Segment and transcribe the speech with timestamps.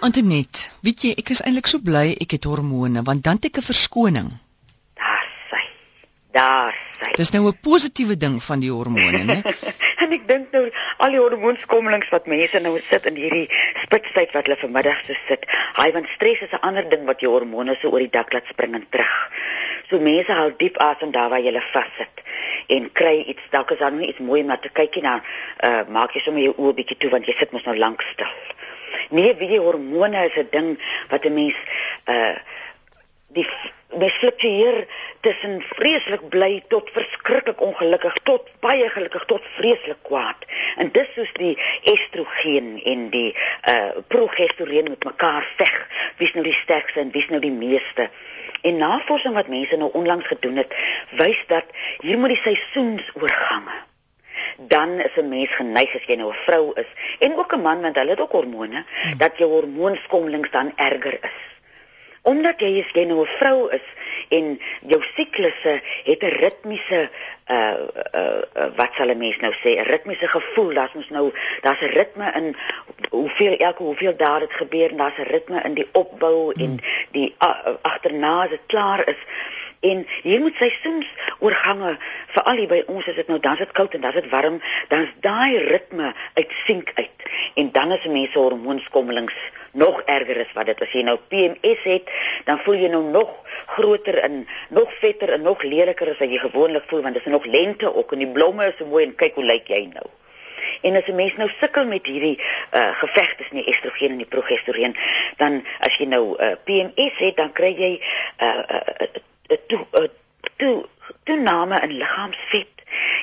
[0.00, 3.58] Antoinette, weet jy, ek is eintlik so bly ek het hormone want dan het ek
[3.60, 4.28] 'n verskoning.
[4.96, 5.60] Daar sy.
[6.32, 7.10] Daar sy.
[7.20, 9.36] Dis nou 'n positiewe ding van die hormone, né?
[10.02, 10.64] en ek dink nou
[11.04, 13.48] al die hormoonskommelings wat mense nou sit in hierdie
[13.82, 15.44] spitstyd wat hulle vanmiddag so sit.
[15.76, 18.48] Hy want stres is 'n ander ding wat jou hormone so oor die dak laat
[18.48, 19.16] spring en terug.
[19.90, 22.24] So mense haal diep asem daar waar jy hulle vassit
[22.68, 25.04] en kry iets dalk is daar nie iets mooi om na te kyk nie.
[25.04, 25.20] Nou,
[25.68, 28.32] uh maak jy sommer jou oë bietjie toe want jy sit mos nou lank stil.
[29.10, 30.68] Nee, wie die hormone is 'n ding
[31.08, 31.56] wat 'n mens
[32.06, 32.36] uh
[33.34, 33.46] die
[33.98, 34.86] mens fluktueer
[35.20, 40.46] tussen vreeslik bly tot verskriklik ongelukkig tot baie gelukkig tot vreeslik kwaad.
[40.76, 43.34] En dis soos die estrogen en die
[43.74, 45.74] uh progesteroon met mekaar veg.
[46.16, 48.10] Wie's nou die sterkste en wie's nou die meeste?
[48.62, 50.74] En navorsing wat mense nou onlangs gedoen het,
[51.10, 51.66] wys dat
[51.98, 53.89] hier moet die seisoensoorgange
[54.68, 57.80] dan is 'n mens geneig as jy nou 'n vrou is en ook 'n man
[57.80, 59.18] want hulle het ook hormone hmm.
[59.18, 61.38] dat jou hormoonskommelings dan erger is.
[62.22, 63.86] Omdat jy as jy nou 'n vrou is
[64.28, 67.10] en jou siklusse het 'n ritmiese
[67.46, 67.74] uh
[68.14, 71.80] uh, uh wat sal 'n mens nou sê 'n ritmiese gevoel daar's mos nou daar's
[71.80, 72.56] 'n ritme in
[73.10, 76.62] hoeveel elke hoeveel dae dit gebeur en daar's 'n ritme in die opbou hmm.
[76.62, 76.80] en
[77.10, 79.20] die uh, agterna as dit klaar is
[79.80, 81.94] En hier moet seisoensoorgange
[82.34, 84.28] veral hier by ons as dit nou dan is dit koud en dan is dit
[84.32, 84.58] warm,
[84.92, 87.24] dan is daai ritme uitsink uit.
[87.62, 89.38] En dan is mense hormoonskommelings
[89.72, 92.12] nog erger is wat dit as jy nou PMS het,
[92.44, 93.32] dan voel jy nou nog
[93.72, 97.32] groter en nog vetter en nog leliker as wat jy gewoonlik voel want dit is
[97.32, 100.04] nog lente ook en die blomme is so mooi en kyk hoe lyk jy nou.
[100.84, 102.36] En as 'n mens nou sukkel met hierdie
[102.72, 104.96] uh geveg tussen die estrogen en die progesteroon,
[105.36, 107.92] dan as jy nou uh, PMS het, dan kry jy
[108.40, 109.28] uh, uh
[109.66, 110.08] toe uh,
[110.56, 110.86] toe
[111.24, 112.68] toename in liggaamsvet.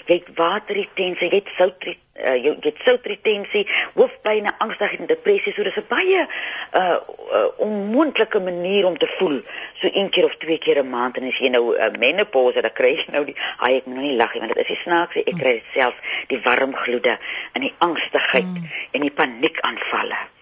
[0.08, 3.66] Jy het waterretensie, jy het sout uh, jy het soutretensie,
[3.98, 5.54] hoofpyn, angstigheid en depressie.
[5.54, 9.42] So dis 'n baie uh, uh onmoontlike manier om te voel.
[9.82, 12.62] So een keer of twee keer 'n maand en as jy nou 'n uh, menopause,
[12.62, 14.74] dan kry jy nou die ai ek moet nou nie lag nie want dit is
[14.76, 15.96] die snaakse ek kry self
[16.28, 17.20] die warm gloede
[17.54, 18.70] en die angstigheid mm.
[18.92, 20.37] en die paniekaanvalle.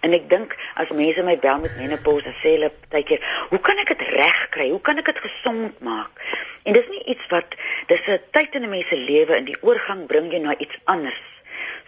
[0.00, 3.20] En ek dink as mense my bel met menopause sê hulle partykeer,
[3.50, 4.68] "Hoe kan ek dit regkry?
[4.70, 6.10] Hoe kan ek dit gesond maak?"
[6.64, 7.54] En dis nie iets wat
[7.86, 10.78] dis 'n tyd in 'n mens se lewe in die oorgang bring jy na iets
[10.84, 11.22] anders.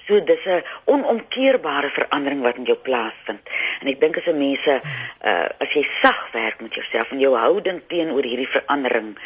[0.07, 3.45] So dis 'n onomkeerbare verandering wat in jou plaasvind.
[3.81, 4.81] En ek dink as 'n mense
[5.25, 9.19] uh, as jy sag werk met jouself en jou houding teenoor hierdie verandering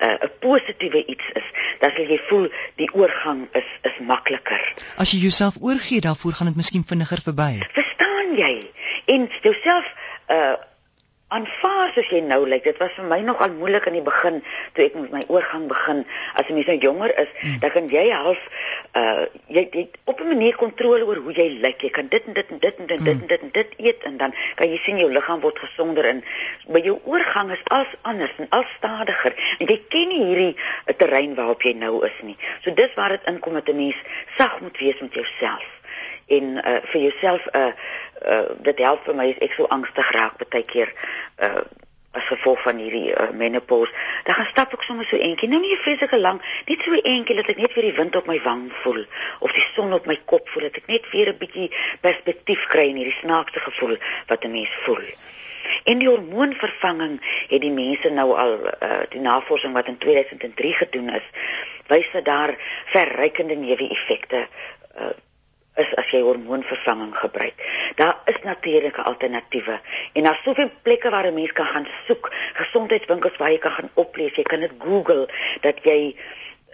[0.00, 1.46] uh, 'n positiewe iets is,
[1.80, 4.74] dan sal jy voel die oorgang is is makliker.
[4.96, 7.52] As jy jouself oorgee, dan voer gaan dit miskien vinniger verby.
[7.72, 8.70] Verstaan jy?
[9.06, 9.94] En jouself
[10.28, 10.56] uh
[11.34, 12.62] aanvaar soos jy nou lyk.
[12.68, 14.36] Dit was vir my nogal moeilik in die begin
[14.76, 16.04] toe ek met my oorgang begin.
[16.38, 17.58] As 'n mens nou jonger is, hmm.
[17.58, 18.38] dan kan jy half
[18.94, 21.82] uh jy het op 'n manier kontrole oor hoe jy lyk.
[21.82, 23.74] Jy kan dit en dit en dit en dit en dit en dit en dit
[23.76, 26.24] eet en dan kan jy sien jou liggaam word gesonder en
[26.66, 29.34] by jou oorgang is als anders en als stadiger.
[29.58, 32.36] En jy ken nie hierdie uh, terrein waarop jy nou is nie.
[32.62, 33.98] So dis waar dit inkom dat 'n mens
[34.36, 35.75] sag moet wees met jouself
[36.26, 37.72] en uh, vir jouself 'n uh,
[38.26, 40.92] uh, dit help vir my as ek so angstig raak baie keer
[41.38, 41.62] uh,
[42.16, 43.92] as gevolg van hierdie uh, menopause.
[44.24, 47.52] Dan gaan stap ek sommer so eentjie nou nie vreeslike lank net so eentjie dat
[47.52, 49.04] ek net weer die wind op my wang voel
[49.44, 51.70] of die son op my kop voel dat ek net weer 'n bietjie
[52.00, 53.96] perspektief kry in hierdie snaakse gevoel
[54.32, 55.04] wat 'n mens voel.
[55.84, 57.18] En die hormoonvervanging
[57.50, 61.26] het die mense nou al uh, die navorsing wat in 2003 gedoen is,
[61.90, 62.54] wys dat daar
[62.86, 64.46] verrykende neeweffekte
[64.98, 65.10] uh,
[65.76, 67.60] is as jy hormoonvervanging gebruik.
[68.00, 69.80] Daar is natuurlike alternatiewe
[70.12, 73.90] en daar's soveel plekke waar 'n mens kan gaan soek, gesondheidswinkels waar jy kan gaan
[73.94, 75.28] oplees, jy kan dit Google
[75.60, 76.16] dat jy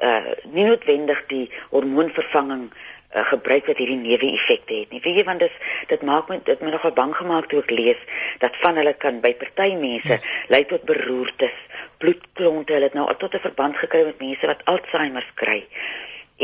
[0.02, 5.00] uh nie noodwendig die hormoonvervanging uh, gebruik wat hierdie neeweffekte het nie.
[5.04, 5.56] Weet jy want dis
[5.88, 8.00] dit maak my dit my nogal bang gemaak toe ek lees
[8.38, 11.54] dat van hulle kan by party mense lei tot beroertes,
[11.98, 15.68] bloedklonte, hulle het nou tot 'n verband gekry met mense wat Alzheimer kry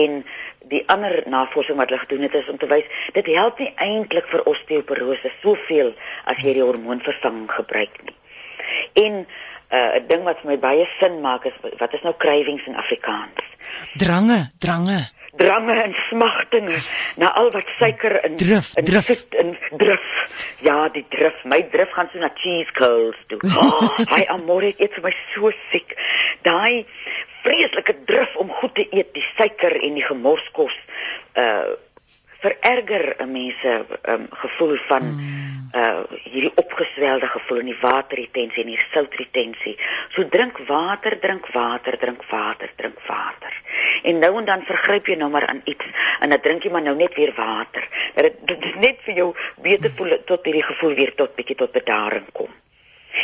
[0.04, 0.22] en
[0.72, 2.86] die ander navorsing wat hulle gedoen het is om te wys
[3.16, 5.92] dit help nie eintlik vir osteoporose soveel
[6.25, 8.17] as jy die hormoonvervanging gebruik nie.
[9.05, 9.26] En uh,
[9.76, 12.76] 'n uh, ding wat vir my baie sin maak is wat is nou cravings in
[12.76, 13.46] Afrikaans?
[13.96, 15.00] Drange, drange
[15.38, 16.79] drange en smagtinge
[17.17, 19.11] na al wat suiker in drif, in drif.
[19.11, 20.06] Sit, in drif.
[20.67, 21.44] Ja, die drif.
[21.44, 23.40] My drif gaan so na cheese curls toe.
[23.55, 25.96] Oh, hy amore eet vir my so siek.
[26.46, 26.85] Daai
[27.43, 30.79] vreeslike drif om goed te eet, die suiker en die gemorskos
[31.35, 31.76] uh
[32.38, 33.73] vererger 'n mens se
[34.06, 35.38] um, gevoel van mm
[35.75, 39.75] uh hierdie opgeswelde gevoel in die waterretensie en die soutretensie.
[40.15, 43.59] So drink water, drink water, drink water, drink water.
[44.03, 45.85] En nou en dan vergryp jy nou maar aan iets
[46.20, 47.88] en dan drink jy maar nou net weer water.
[48.15, 49.29] Dat dit, dit net vir jou
[49.62, 52.50] beter voel tot hierdie gevoel weer tot bietjie tot bedaring kom.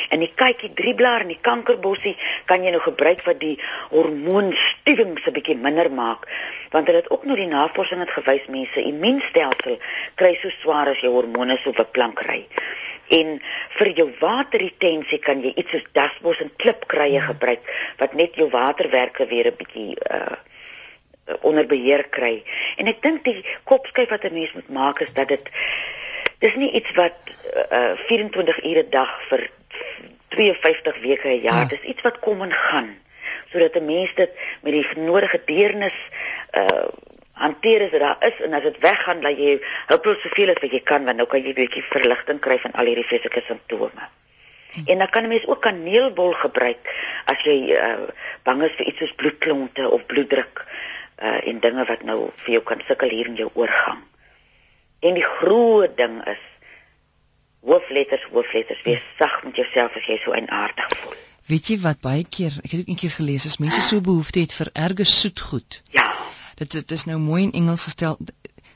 [0.08, 2.14] En die kykie drieblaar en die kankerbossie
[2.48, 3.56] kan jy nou gebruik wat die
[3.90, 6.28] hormoonstuwing se bietjie minder maak.
[6.72, 9.78] Want hulle het ook nou die navorsing het gewys mense immuunstelsel
[10.20, 12.44] kry so swaar as jou hormone so beplank ry.
[13.12, 13.36] En
[13.78, 17.26] vir jou waterretensie kan jy iets soos dasbos en klipkruie ja.
[17.28, 17.68] gebruik
[18.00, 20.36] wat net jou waterwerke weer 'n bietjie uh
[21.40, 22.44] onder beheer kry.
[22.76, 25.50] En ek dink die kopskyf wat 'n mens moet maak is dat dit
[26.38, 27.16] dis nie iets wat
[27.70, 29.48] uh 24 ure dag vir
[30.34, 31.64] 52 weke 'n jaar.
[31.64, 31.72] Ja.
[31.72, 32.92] Dis iets wat kom en gaan
[33.50, 34.30] sodat 'n mens dit
[34.62, 35.98] met die nodige deernis
[36.58, 36.86] uh
[37.34, 40.70] hanteer as dit daar is en as dit weggaan dat jy hoop soveel as wat
[40.70, 44.06] jy kan want nou kan jy 'n bietjie verligting kry van al hierdie fisiese simptome.
[44.70, 44.82] Hm.
[44.86, 46.82] En dan kan 'n mens ook kaneelbol gebruik
[47.24, 48.06] as jy uh
[48.42, 50.64] bang is vir iets soos bloedklonte of bloeddruk
[51.22, 54.02] uh en dinge wat nou vir jou kan sukkel hier in jou oorgang.
[55.00, 56.42] En die groot ding is
[57.64, 61.16] hoofletters, hoofletters, wees sag met jouself as jy so eienaardig voel.
[61.50, 64.54] Weet jy wat baie keer, ek het ook keer gelees as mense so behoefte het
[64.56, 65.82] vir erge soetgoed.
[65.92, 66.08] Ja.
[66.60, 68.18] Dit dit is nou mooi in Engels gestel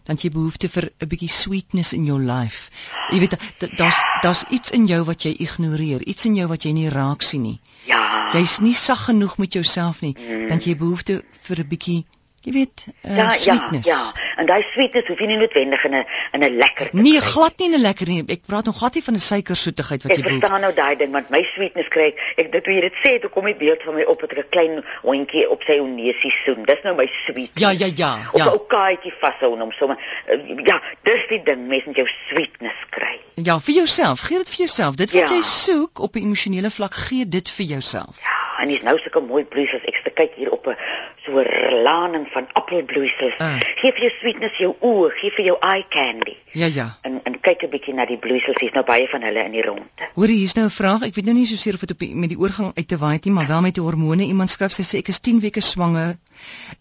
[0.09, 2.71] dan jy behoefte vir 'n bietjie sweetness in your life.
[3.13, 3.37] Jy weet
[3.77, 7.23] daar's daar's iets in jou wat jy ignoreer, iets in jou wat jy nie raak
[7.23, 7.61] sien nie.
[7.85, 8.31] Ja.
[8.33, 10.49] Jy's nie sag genoeg met jouself nie, mm.
[10.49, 12.05] dan jy behoefte vir 'n bietjie
[12.49, 13.89] Jy weet, uh, ja, sweetness.
[13.89, 14.29] Ja, ja.
[14.41, 17.31] En daai sweetness hoef jy nie noodwendig in 'n in 'n lekker Nee, kry.
[17.31, 18.23] glad nie in 'n lekker nie.
[18.27, 20.37] Ek praat nog glad nie van 'n suikersoetigheid wat ek jy bedoel.
[20.37, 22.97] Ek verstaan nou daai ding, want my sweetness kry ek, ek dit hoe jy dit
[23.05, 26.33] sê, toe kom die beeld van my op met 'n klein hondjie op sy neusie
[26.45, 26.65] soen.
[26.65, 27.51] Dis nou my sweet.
[27.55, 28.31] Ja, ja, ja, ja.
[28.33, 29.99] Of 'n ou kaartjie vashou en hom sommer
[30.33, 33.21] uh, ja, dis die ding, mens moet jou sweetness kry.
[33.35, 34.21] Ja, vir jouself.
[34.21, 34.95] Gee dit vir jouself.
[34.95, 35.35] Dit wat ja.
[35.35, 38.17] jy soek op 'n emosionele vlak, gee dit vir jouself.
[38.23, 39.85] Ja, en dis nou sulke mooi bloeisels.
[39.89, 40.77] Ek sê kyk hier op 'n
[41.25, 41.43] so
[41.85, 43.37] laning van appelbloeisels.
[43.39, 43.61] Uh.
[43.81, 46.37] Gee vir jou sweetness jou oë, gee vir jou eye candy.
[46.53, 46.87] Ja, ja.
[47.03, 48.61] En en kyk 'n bietjie na die bloeisels.
[48.61, 50.09] Hier's nou baie van hulle in die ronde.
[50.15, 51.03] Hoor, hier's nou 'n vraag.
[51.03, 52.97] Ek weet nou nie so seker of dit op die, met die oorgang uit te
[52.97, 54.25] waai nie, maar wel met die hormone.
[54.25, 56.17] Iemand skryf sy sê ek is 10 weke swanger.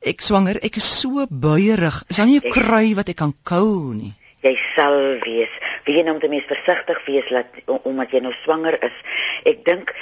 [0.02, 2.04] Ek swanger, ek is so buierig.
[2.10, 4.14] Is daar nie 'n krui wat ek kan kou nie?
[4.42, 5.50] Jy sal wees.
[5.86, 8.98] Wie jy nou moet mens versigtig wees laat omdat jy nou swanger is.
[9.44, 9.94] Ek dink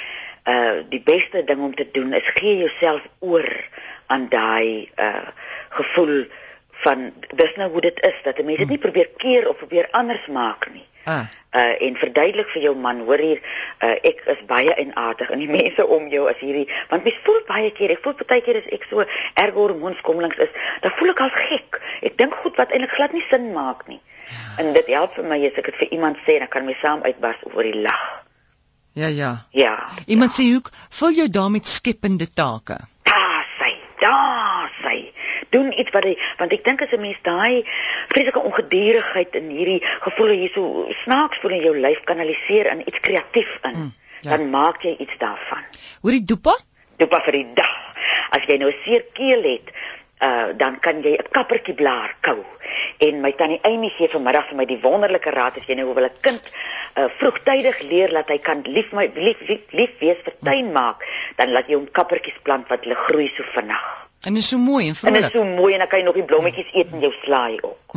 [0.46, 3.48] uh die beste ding om te doen is gee jouself oor
[4.06, 5.28] aan daai uh
[5.68, 6.26] gevoel
[6.70, 9.88] van dis nou hoe dit is dat 'n mens dit nie probeer keer of probeer
[9.90, 10.86] anders maak nie.
[11.04, 11.26] Ah.
[11.52, 13.40] Uh en verduidelik vir jou man, hoor hier,
[13.80, 17.40] uh ek is baie enaardig en die mense om jou as hierdie want mens voel
[17.46, 19.04] baie keer, ek voel baie keer as ek so
[19.34, 21.80] erg hormoonskommelings is, dan voel ek al gek.
[22.02, 24.00] Ek dink goed wat eintlik glad nie sin maak nie.
[24.26, 24.62] Ja.
[24.62, 27.02] En dit help vir my as ek dit vir iemand sê, dan kan my saam
[27.02, 28.15] uitbars oor die lag.
[28.96, 29.46] Ja, ja.
[29.50, 29.88] Ja.
[30.06, 30.42] Iemand ja.
[30.42, 32.76] sê hoe vul jou daarmee skepende take.
[33.02, 34.94] Daar sê, daar sê.
[35.48, 37.60] Doen iets wat jy want ek dink as 'n mens daai
[38.08, 43.00] vreeslike ongedurigheid in hierdie gevoel hier so snaaks voel in jou lyf kanaliseer in iets
[43.00, 44.30] kreatief in, mm, ja.
[44.30, 45.68] dan maak jy iets daarvan.
[46.00, 46.56] Hoor die dopa?
[46.96, 47.76] Dopa vir die dag.
[48.30, 49.76] As jy nou seer keel het,
[50.24, 52.40] uh dan kan jy 'n kappertjie blaar kou.
[52.98, 56.04] En my tannie Amy gee vanmiddag vir my die wonderlike raad as jy nou wil
[56.04, 56.42] 'n kind
[56.96, 61.04] uh vroegtydig leer dat hy kan lief my lief lief, lief wees vir tuin maak,
[61.36, 63.86] dan laat jy hom kappertjies plant wat hulle groei so vinnig.
[64.26, 65.16] En is so mooi en vrolik.
[65.16, 67.58] En is so mooi en dan kan jy nog die blommetjies eet in jou slaai
[67.62, 67.92] ook.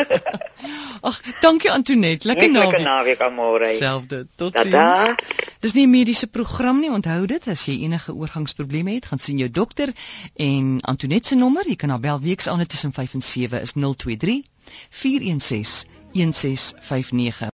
[1.08, 2.26] Ag, dankie Antoinette.
[2.28, 2.70] Lekker naweek.
[2.70, 3.66] Lekker naweek almore.
[3.66, 4.26] Selfde.
[4.36, 5.14] Totsiens.
[5.60, 7.48] Dis nie 'n mediese program nie, onthou dit.
[7.48, 9.90] As jy enige oorgangsprobleme het, gaan sien jou dokter
[10.36, 13.72] en Antoinette se nommer, jy kan haar bel weeks aan tussen 5 en 7 is
[13.72, 14.42] 023
[14.90, 17.50] 416 1659